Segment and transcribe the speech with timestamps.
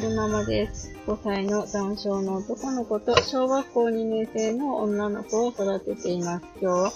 [0.00, 0.94] 春ママです。
[1.08, 6.46] 5歳の男性の男の子と小学校2年生の女の子を育てています。
[6.62, 6.92] 今日は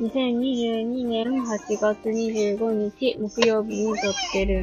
[0.00, 4.62] 2022年8月25日木曜日に撮ってる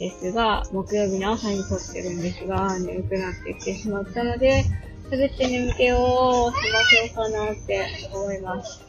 [0.00, 4.64] ですが、木曜日の朝に撮ってるんですが、眠くなってきてしまったので、
[5.08, 8.82] 喋って眠気を済ませようかなって思います。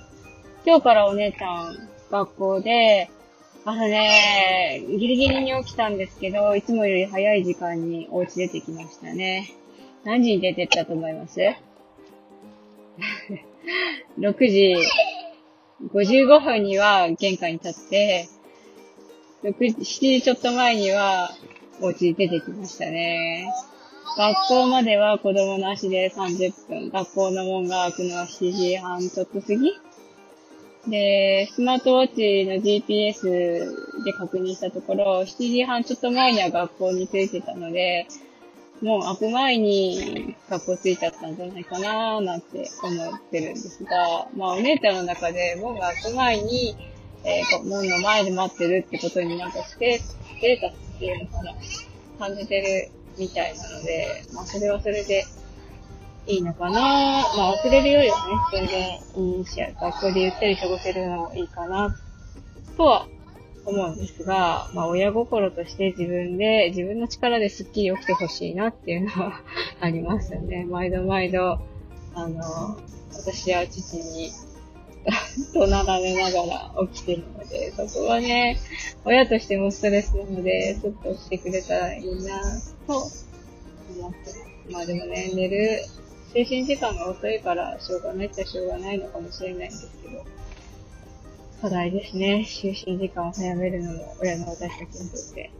[0.65, 3.11] 今日からお姉ちゃん学校で、
[3.69, 9.53] 朝ね、ギリギリに起きたんですけど、いつもより早い時間にお家出てきましたね。
[10.03, 11.39] 何時に出てったと思います
[14.17, 14.75] ?6 時
[15.93, 18.27] 55分には玄関に立って、
[19.43, 21.29] 6 7時ちょっと前には
[21.79, 23.53] お家に出てきましたね。
[24.17, 26.89] 学校までは子供の足で30分。
[26.89, 29.79] 学校の門が開くのは7時半ちょっと過ぎ
[30.89, 38.07] で、スマートウォッチの GPS で確認したところ、7時半ちょっと前には学校に着いてたので、
[38.81, 46.75] もう開く前に学校着いちゃったんじゃないかなーなんて思ってるんですが、まあお姉ちゃんの中で門が開く前に、
[47.25, 51.53] えー、門の前で待ってるってことになんかステステータっていうのかな、
[52.19, 55.25] 感じてるみたいなので、まあそれはそれで
[56.29, 56.79] いいのかな？
[57.35, 61.97] まあ忘れるよりはね、全然いいし、学校でゆったり過ごせるのもいいかな、
[62.77, 63.07] とは
[63.65, 69.41] 思うんですが、まあ親心として自分で、自分の力でスッキリ起きてほしいなっていうのは
[69.81, 70.65] ありますよね。
[70.65, 71.59] 毎度毎度、
[72.13, 72.77] あの、
[73.11, 74.31] 私は父に
[75.55, 78.59] 怒鳴られながら起きてるので、そこはね、
[79.03, 82.39] 親としてもストレスなので、ちょっと起きてくれたらいいな
[82.85, 83.17] と思って
[83.99, 84.45] ます。
[84.71, 85.81] まあでもね、寝る
[86.33, 90.25] 精神時間が遅いからしょうがないっちゃしょうがないのかもしれないんですけど、
[91.61, 92.45] 課題ですね。
[92.47, 95.51] 就寝時間を早めるのも親の私たちにとって。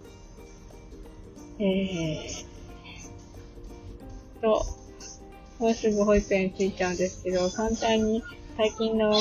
[1.60, 4.66] えーと、
[5.60, 8.24] もうすぐ保育園着いちゃうんですけど、簡単に
[8.56, 9.12] 最近の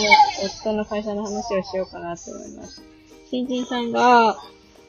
[0.44, 2.82] 夫の会社の話をしようかなと思います。
[3.30, 4.38] 新人さんが、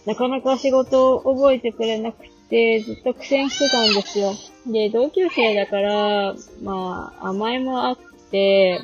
[0.05, 4.33] なかなか仕事を覚えてくれなくて、ずっと苦戦してたんですよ。
[4.67, 7.97] で、同級生だから、まあ、甘えもあっ
[8.31, 8.81] て、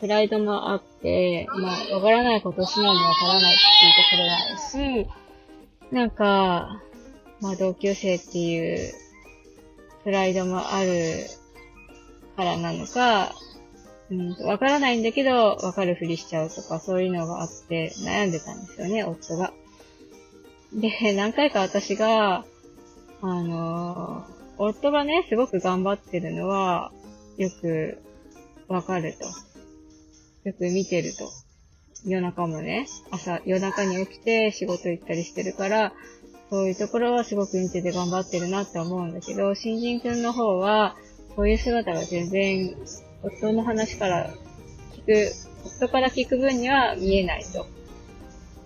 [0.00, 6.82] プライドもあって、まあ、わからないことを素直にわからないっていうところがあるし、なんか、
[7.40, 8.92] まあ、同級生っていう、
[10.04, 11.26] プライドもある
[12.36, 13.34] からなのか、
[14.10, 19.52] うん、わからないんだけど、わかるふりしちゃうとか、そういうのがあって、悩んでたんですよね、夫が。
[20.72, 22.44] で、何回か私が、
[23.20, 26.90] あのー夫がね、すごく頑張ってるのは、
[27.36, 28.02] よく
[28.66, 30.48] わかると。
[30.48, 31.30] よく見てると。
[32.04, 35.92] 夜中もね、朝、夜中に起きて仕事行ったりしてるから、
[36.50, 40.96] そういうところはすごく見てて頑張ってるなって思うんだけど、新人くんの方は、
[41.36, 42.76] そういう姿が全然、
[43.22, 44.30] 夫の話から
[44.96, 45.32] 聞く、
[45.64, 47.66] 夫から聞く分には見えないと。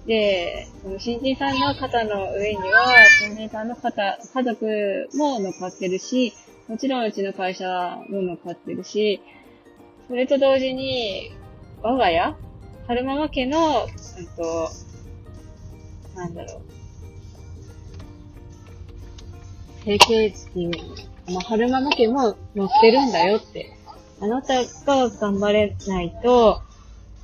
[0.07, 6.33] で、その新人さんの肩の上には、新人さんの肩、家族も乗っかってるし、
[6.69, 9.21] もちろんうちの会社も乗っかってるし、
[10.09, 11.31] それと同時に、
[11.83, 12.37] 我が家
[12.87, 13.87] 春ママ家の、
[14.19, 14.71] うんと、
[16.17, 16.61] なんだろう。
[19.85, 23.73] 整形っていうの、まあ、春ママ家も乗ってるんだよって。
[24.21, 26.61] あなたが頑張れないと、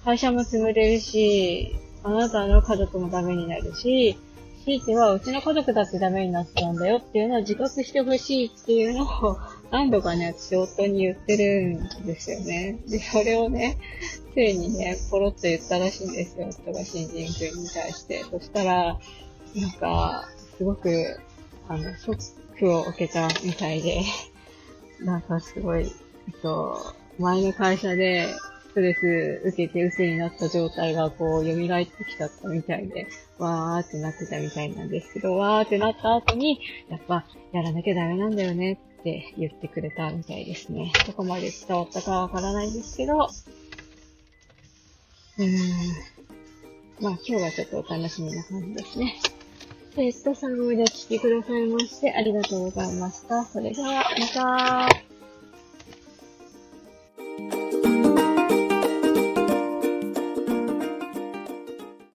[0.05, 1.77] 会社も潰れるし、
[2.09, 4.17] あなたの家族もダメになるし、
[4.65, 9.39] ひいてはうちの家族だってダメになっちゃうんだよっていうのを自覚してほしいっていうのを
[9.71, 12.79] 何度かね、私夫に言ってるんですよね。
[12.89, 13.77] で、それをね、
[14.33, 18.25] ついにね、ポロッと言ったらしいんですよ、夫が新人君に対して。
[18.25, 18.99] そしたら、
[19.55, 21.21] なんか、すごく、
[21.69, 24.03] あの、ショックを受けたみたいで、
[25.01, 28.29] なんかすごい、えっと、前の会社で、
[28.69, 31.57] ストレス受けて鬱になった状態がこう蘇っ
[31.87, 33.07] てきちゃったみたいで、
[33.39, 40.93] わーってなってたみたいなんですけど、わーってなった後に、やっぱやらなきゃダメなんだよねって言ってくれたみたいですね。
[41.07, 43.29] どこまで伝わったかわからないんですけど、
[45.39, 46.09] うーん。
[47.01, 49.15] まあ今日はちょっとお楽しみな感じですね。
[49.97, 53.45] えっと、最後までお聞きくださいましてありがとうございました。
[53.45, 54.05] それでは、
[54.37, 55.08] また。